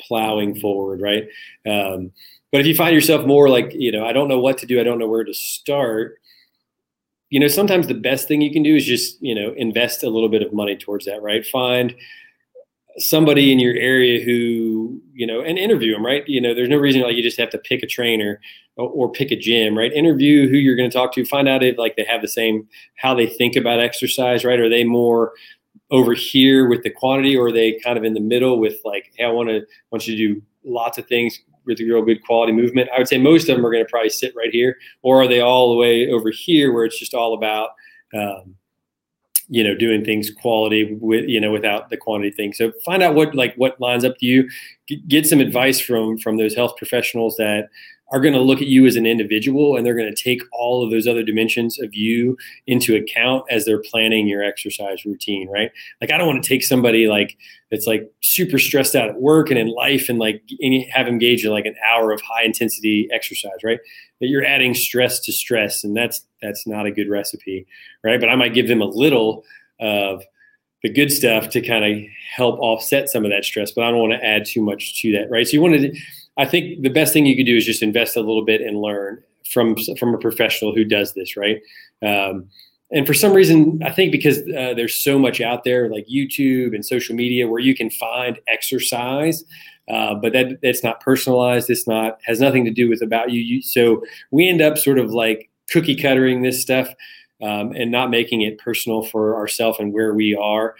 [0.00, 1.28] plowing forward, right?
[1.66, 2.12] Um,
[2.52, 4.80] but if you find yourself more like, you know, I don't know what to do,
[4.80, 6.18] I don't know where to start,
[7.30, 10.08] you know, sometimes the best thing you can do is just, you know, invest a
[10.08, 11.46] little bit of money towards that, right?
[11.46, 11.94] Find,
[12.96, 16.24] somebody in your area who you know and interview them right?
[16.26, 18.40] You know there's no reason like you just have to pick a trainer
[18.76, 19.92] or, or pick a gym right?
[19.92, 22.66] Interview who you're going to talk to find out if like they have the same
[22.96, 24.60] how they think about exercise right?
[24.60, 25.32] Are they more
[25.90, 29.10] over here with the quantity or are they kind of in the middle with like
[29.16, 32.52] hey i want to want you to do lots of things with real good quality
[32.52, 32.88] movement?
[32.94, 35.28] I would say most of them are going to probably sit right here or are
[35.28, 37.70] they all the way over here where it's just all about
[38.14, 38.54] um,
[39.48, 42.52] you know doing things quality with you know without the quantity thing.
[42.52, 44.48] So find out what like what lines up to you.
[45.08, 47.68] Get some advice from from those health professionals that
[48.10, 50.82] are going to look at you as an individual and they're going to take all
[50.82, 55.70] of those other dimensions of you into account as they're planning your exercise routine right?
[56.00, 57.36] Like i don't want to take somebody like
[57.70, 60.42] that's like super stressed out at work and in life and like
[60.90, 63.80] have engaged in like an hour of high intensity exercise right?
[64.20, 67.66] That you're adding stress to stress and that's that's not a good recipe
[68.02, 68.20] right?
[68.20, 69.44] But i might give them a little
[69.80, 70.22] of
[70.82, 74.00] the good stuff to kind of help offset some of that stress but i don't
[74.00, 75.46] want to add too much to that right?
[75.46, 75.92] So you want to
[76.38, 78.80] I think the best thing you could do is just invest a little bit and
[78.80, 79.22] learn
[79.52, 81.60] from from a professional who does this, right?
[82.02, 82.48] Um,
[82.90, 86.74] and for some reason, I think because uh, there's so much out there, like YouTube
[86.74, 89.44] and social media, where you can find exercise,
[89.90, 91.68] uh, but that that's not personalized.
[91.68, 93.40] It's not has nothing to do with about you.
[93.40, 96.88] you so we end up sort of like cookie cuttering this stuff
[97.42, 100.74] um, and not making it personal for ourselves and where we are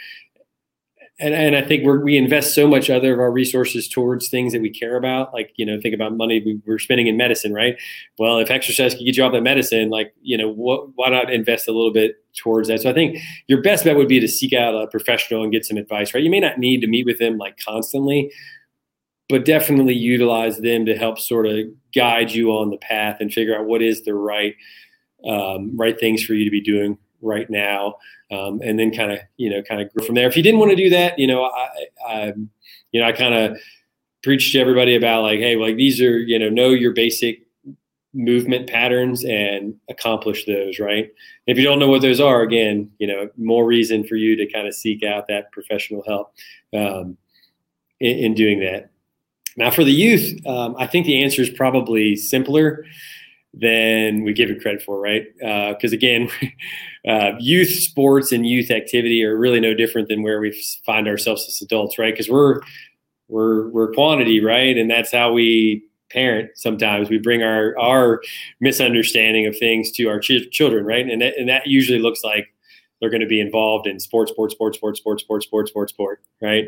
[1.21, 4.63] and, and I think we invest so much other of our resources towards things that
[4.63, 5.33] we care about.
[5.33, 7.77] Like, you know, think about money we, we're spending in medicine, right?
[8.19, 11.33] Well, if exercise can get you off that medicine, like, you know, what, why not
[11.33, 12.83] invest a little bit towards that?
[12.83, 15.65] So I think your best bet would be to seek out a professional and get
[15.65, 16.23] some advice, right?
[16.23, 18.31] You may not need to meet with them like constantly,
[19.29, 23.59] but definitely utilize them to help sort of guide you on the path and figure
[23.59, 24.55] out what is the right,
[25.27, 27.97] um, right things for you to be doing right now,
[28.31, 30.29] um, and then kind of you know kind of grow from there.
[30.29, 31.69] If you didn't want to do that, you know, I,
[32.07, 32.33] I
[32.93, 33.59] you know I kind of
[34.23, 37.43] preach to everybody about like, hey, like these are you know know your basic
[38.15, 41.13] movement patterns and accomplish those right?
[41.47, 44.47] If you don't know what those are again you know more reason for you to
[44.51, 46.33] kind of seek out that professional help
[46.75, 47.17] um,
[48.01, 48.91] in, in, doing that.
[49.57, 52.85] Now for the youth um, i think the answer is probably simpler
[53.55, 55.25] than we give it credit for, right?
[55.39, 56.31] Because uh, again,
[57.09, 60.53] uh, youth sports and youth activity are really no different than where we
[60.85, 62.12] find ourselves as adults, right?
[62.12, 62.61] Because we're
[63.29, 64.77] we're we're quantity, right?
[64.77, 66.51] And that's how we parent.
[66.55, 68.22] Sometimes we bring our our
[68.61, 71.09] misunderstanding of things to our ch- children, right?
[71.09, 72.49] And that, and that usually looks like
[73.01, 76.22] they're going to be involved in sports, sports, sports, sports, sports, sports, sports, sports, sport,
[76.43, 76.66] right?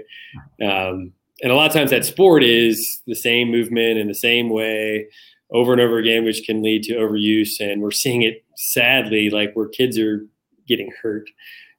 [0.62, 4.50] Um, and a lot of times that sport is the same movement in the same
[4.50, 5.08] way
[5.52, 7.60] over and over again, which can lead to overuse.
[7.60, 10.26] And we're seeing it sadly, like where kids are
[10.66, 11.28] getting hurt.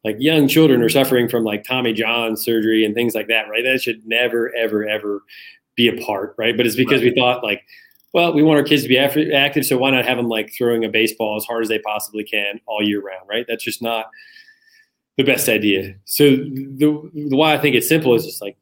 [0.03, 3.63] Like young children are suffering from like Tommy John surgery and things like that, right?
[3.63, 5.24] That should never, ever, ever
[5.76, 6.57] be a part, right?
[6.57, 7.13] But it's because right.
[7.13, 7.63] we thought like,
[8.13, 10.84] well, we want our kids to be active, so why not have them like throwing
[10.84, 13.45] a baseball as hard as they possibly can all year round, right?
[13.47, 14.07] That's just not
[15.17, 15.95] the best idea.
[16.05, 18.57] So the, the why I think it's simple is just like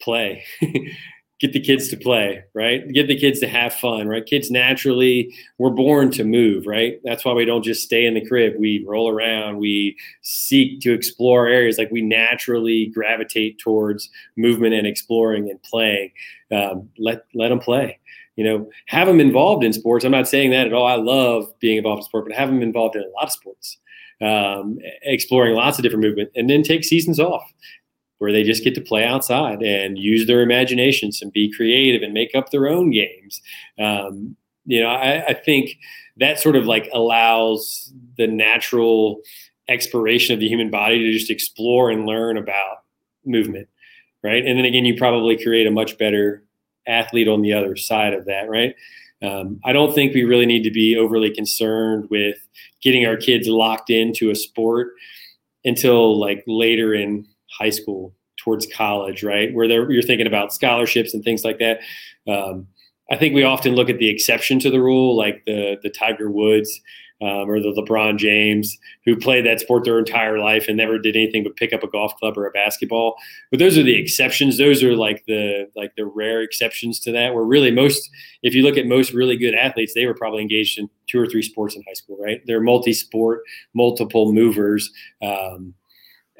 [0.00, 0.44] play.
[1.38, 2.90] get the kids to play, right?
[2.92, 4.24] Get the kids to have fun, right?
[4.24, 6.98] Kids naturally we're born to move, right?
[7.04, 8.54] That's why we don't just stay in the crib.
[8.58, 14.86] We roll around, we seek to explore areas like we naturally gravitate towards movement and
[14.86, 16.12] exploring and playing.
[16.50, 17.98] Um, let let them play.
[18.36, 20.04] You know, have them involved in sports.
[20.04, 20.86] I'm not saying that at all.
[20.86, 23.78] I love being involved in sport, but have them involved in a lot of sports,
[24.20, 27.50] um, exploring lots of different movement, and then take seasons off
[28.18, 32.14] where they just get to play outside and use their imaginations and be creative and
[32.14, 33.40] make up their own games.
[33.78, 35.76] Um, you know, I, I, think
[36.16, 39.20] that sort of like allows the natural
[39.68, 42.78] exploration of the human body to just explore and learn about
[43.24, 43.68] movement,
[44.22, 44.44] right?
[44.44, 46.42] And then again, you probably create a much better
[46.86, 48.74] athlete on the other side of that, right?
[49.22, 52.36] Um, I don't think we really need to be overly concerned with
[52.82, 54.88] getting our kids locked into a sport
[55.64, 57.26] until like later in
[57.58, 59.52] high school towards college, right?
[59.54, 61.80] Where you're thinking about scholarships and things like that.
[62.28, 62.66] Um,
[63.10, 66.30] I think we often look at the exception to the rule, like the the Tiger
[66.30, 66.80] Woods
[67.22, 71.16] um, or the LeBron James, who played that sport their entire life and never did
[71.16, 73.16] anything but pick up a golf club or a basketball.
[73.50, 74.58] But those are the exceptions.
[74.58, 77.32] Those are like the like the rare exceptions to that.
[77.34, 78.10] Where really most,
[78.42, 81.26] if you look at most really good athletes, they were probably engaged in two or
[81.26, 82.42] three sports in high school, right?
[82.46, 83.42] They're multi-sport,
[83.72, 84.90] multiple movers.
[85.22, 85.74] Um,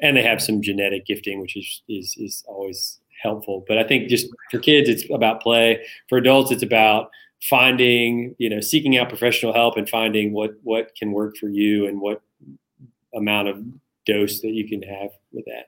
[0.01, 3.65] and they have some genetic gifting, which is is is always helpful.
[3.67, 5.85] But I think just for kids, it's about play.
[6.09, 7.09] For adults, it's about
[7.41, 11.87] finding, you know, seeking out professional help and finding what what can work for you
[11.87, 12.21] and what
[13.15, 13.63] amount of
[14.05, 15.65] dose that you can have with that.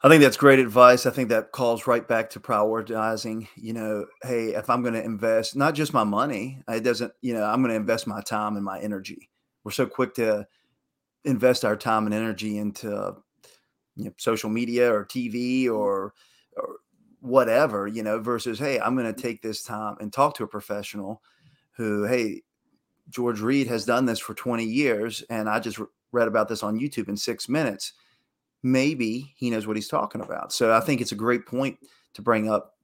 [0.00, 1.06] I think that's great advice.
[1.06, 3.48] I think that calls right back to prioritizing.
[3.56, 7.12] You know, hey, if I'm going to invest not just my money, it doesn't.
[7.20, 9.28] You know, I'm going to invest my time and my energy.
[9.64, 10.46] We're so quick to
[11.28, 13.14] invest our time and energy into
[13.96, 15.74] you know, social media or TV mm-hmm.
[15.74, 16.14] or,
[16.56, 16.76] or
[17.20, 20.48] whatever, you know, versus, hey, I'm going to take this time and talk to a
[20.48, 21.22] professional
[21.72, 22.42] who, hey,
[23.10, 25.80] George Reid has done this for 20 years, and I just
[26.12, 27.92] read about this on YouTube in six minutes.
[28.62, 30.52] Maybe he knows what he's talking about.
[30.52, 31.78] So I think it's a great point
[32.14, 32.74] to bring up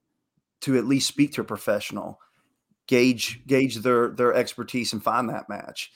[0.62, 2.18] to at least speak to a professional,
[2.86, 5.90] gauge gauge their their expertise, and find that match.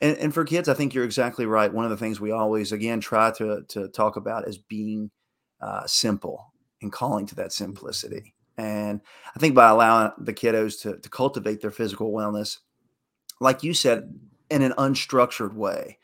[0.00, 1.72] And, and for kids, I think you're exactly right.
[1.72, 5.10] One of the things we always, again, try to, to talk about is being
[5.60, 8.34] uh, simple and calling to that simplicity.
[8.58, 9.00] And
[9.34, 12.58] I think by allowing the kiddos to, to cultivate their physical wellness,
[13.40, 14.18] like you said,
[14.50, 15.98] in an unstructured way,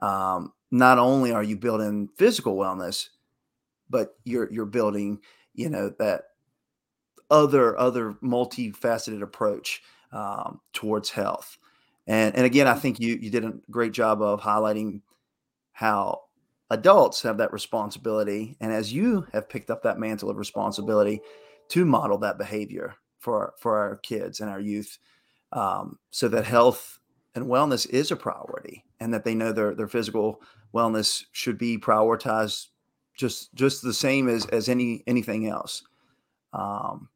[0.00, 3.08] um, not only are you building physical wellness,
[3.88, 5.20] but you're you're building,
[5.54, 6.22] you know, that
[7.30, 9.82] other other multifaceted approach
[10.12, 11.58] um, towards health.
[12.06, 15.00] And and again, I think you you did a great job of highlighting
[15.72, 16.22] how
[16.70, 21.20] adults have that responsibility, and as you have picked up that mantle of responsibility
[21.68, 24.98] to model that behavior for for our kids and our youth,
[25.52, 26.98] um, so that health
[27.34, 30.40] and wellness is a priority, and that they know their their physical
[30.74, 32.68] wellness should be prioritized
[33.14, 35.82] just just the same as as any anything else.
[36.52, 37.08] Um,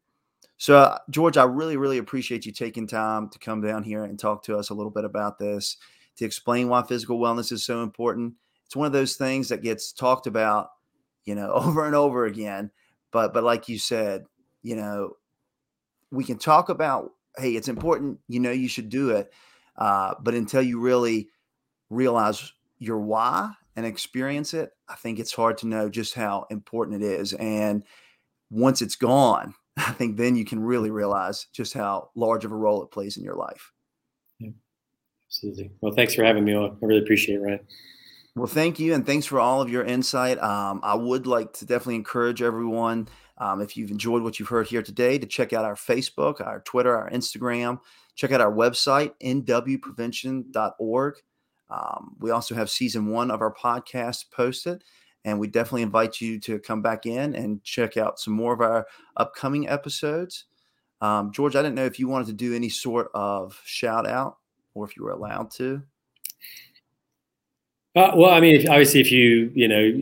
[0.59, 4.19] so, uh, George, I really, really appreciate you taking time to come down here and
[4.19, 5.77] talk to us a little bit about this,
[6.17, 8.35] to explain why physical wellness is so important.
[8.65, 10.71] It's one of those things that gets talked about,
[11.25, 12.71] you know, over and over again.
[13.11, 14.25] But, but like you said,
[14.63, 15.17] you know,
[16.11, 18.19] we can talk about, hey, it's important.
[18.29, 19.33] You know, you should do it.
[19.77, 21.29] Uh, but until you really
[21.91, 27.03] realize your why and experience it, I think it's hard to know just how important
[27.03, 27.35] it is.
[27.35, 27.85] And
[28.51, 32.57] once it's gone, I think then you can really realize just how large of a
[32.57, 33.73] role it plays in your life.
[34.39, 34.51] Yeah,
[35.29, 35.71] absolutely.
[35.81, 36.79] Well, thanks for having me on.
[36.83, 37.61] I really appreciate it, Ryan.
[38.37, 40.39] Well, thank you, and thanks for all of your insight.
[40.43, 43.09] Um, I would like to definitely encourage everyone,
[43.39, 46.61] um, if you've enjoyed what you've heard here today, to check out our Facebook, our
[46.61, 47.81] Twitter, our Instagram.
[48.15, 51.15] Check out our website, nwprevention.org.
[51.69, 54.85] Um, we also have season one of our podcast posted.
[55.27, 58.63] And we definitely invite you to come back in and check out some more of
[58.63, 58.87] our
[59.19, 60.45] upcoming episodes.
[61.03, 64.39] Um, George, I didn't know if you wanted to do any sort of shout out
[64.75, 65.83] or if you were allowed to.
[67.95, 70.01] Uh, well, I mean, obviously, if you you know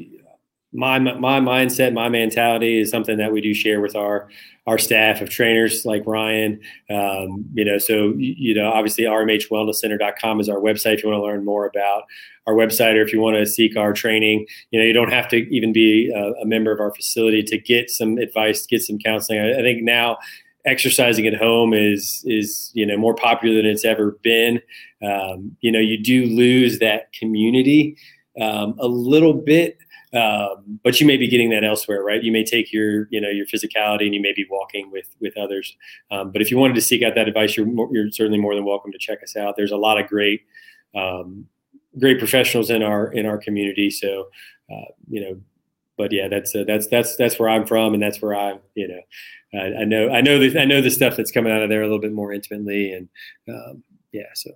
[0.75, 4.29] my my mindset, my mentality is something that we do share with our
[4.67, 6.61] our staff of trainers like Ryan.
[6.91, 11.25] Um, you know, so you know, obviously rmhwellnesscenter.com is our website if you want to
[11.25, 12.05] learn more about
[12.47, 14.47] our website or if you want to seek our training.
[14.71, 17.59] You know, you don't have to even be a, a member of our facility to
[17.59, 19.41] get some advice, get some counseling.
[19.41, 20.19] I, I think now
[20.67, 24.61] exercising at home is is you know more popular than it's ever been.
[25.03, 27.97] Um, you know, you do lose that community
[28.41, 29.79] um, a little bit
[30.15, 32.23] um, but you may be getting that elsewhere, right?
[32.23, 35.37] You may take your, you know, your physicality and you may be walking with with
[35.37, 35.77] others.
[36.11, 38.65] Um, but if you wanted to seek out that advice, you're you're certainly more than
[38.65, 39.55] welcome to check us out.
[39.57, 40.43] There's a lot of great
[40.95, 41.47] um,
[41.99, 43.91] great professionals in our in our community.
[43.91, 44.29] So,
[44.71, 45.41] uh, you know,
[45.97, 48.89] but yeah, that's uh, that's that's that's where I'm from, and that's where I'm, you
[48.89, 51.69] know, I, I know I know the I know the stuff that's coming out of
[51.69, 53.09] there a little bit more intimately, and
[53.49, 54.51] um, yeah, so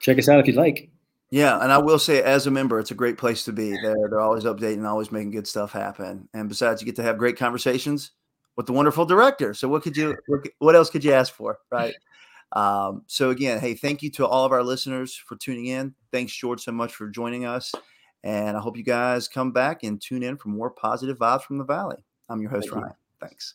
[0.00, 0.88] check us out if you'd like.
[1.30, 3.72] Yeah, and I will say, as a member, it's a great place to be.
[3.72, 6.28] They're they're always updating, always making good stuff happen.
[6.32, 8.12] And besides, you get to have great conversations
[8.56, 9.52] with the wonderful director.
[9.52, 10.16] So what could you
[10.58, 11.94] what else could you ask for, right?
[12.52, 15.94] Um, so again, hey, thank you to all of our listeners for tuning in.
[16.12, 17.74] Thanks, George, so much for joining us.
[18.24, 21.58] And I hope you guys come back and tune in for more positive vibes from
[21.58, 22.02] the Valley.
[22.28, 22.94] I'm your host, thank Ryan.
[22.94, 23.28] You.
[23.28, 23.54] Thanks.